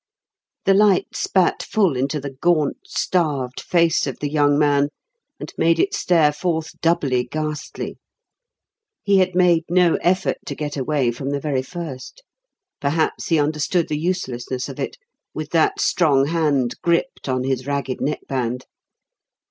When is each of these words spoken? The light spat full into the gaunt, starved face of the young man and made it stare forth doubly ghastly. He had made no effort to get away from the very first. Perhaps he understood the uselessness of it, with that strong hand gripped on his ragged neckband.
The 0.65 0.73
light 0.73 1.09
spat 1.15 1.61
full 1.61 1.95
into 1.95 2.19
the 2.19 2.31
gaunt, 2.33 2.77
starved 2.87 3.59
face 3.61 4.07
of 4.07 4.17
the 4.17 4.31
young 4.31 4.57
man 4.57 4.89
and 5.39 5.53
made 5.59 5.77
it 5.77 5.93
stare 5.93 6.33
forth 6.33 6.71
doubly 6.81 7.23
ghastly. 7.25 7.99
He 9.03 9.19
had 9.19 9.35
made 9.35 9.63
no 9.69 9.97
effort 9.97 10.37
to 10.47 10.55
get 10.55 10.75
away 10.75 11.11
from 11.11 11.29
the 11.29 11.39
very 11.39 11.61
first. 11.61 12.23
Perhaps 12.79 13.27
he 13.27 13.37
understood 13.37 13.89
the 13.89 13.99
uselessness 13.99 14.67
of 14.67 14.79
it, 14.79 14.97
with 15.35 15.51
that 15.51 15.79
strong 15.79 16.25
hand 16.25 16.77
gripped 16.81 17.29
on 17.29 17.43
his 17.43 17.67
ragged 17.67 18.01
neckband. 18.01 18.65